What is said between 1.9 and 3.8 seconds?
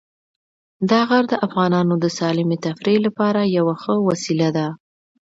د سالمې تفریح لپاره یوه